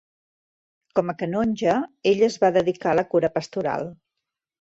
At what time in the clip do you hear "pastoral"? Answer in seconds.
3.37-3.87